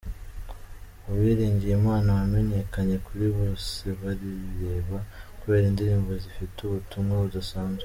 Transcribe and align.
Uwiringiyimana 1.09 2.09
wamenyekanye 2.17 2.95
kuri 3.05 3.25
‘Bosebabireba’ 3.35 4.97
kubera 5.39 5.65
indirimbo 5.67 6.11
zifite 6.23 6.57
ubutumwa 6.61 7.13
budasanzwe. 7.23 7.79